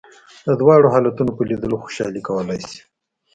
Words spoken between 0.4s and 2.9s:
د دواړو حالتونو په لیدلو خوشالي کولای شې.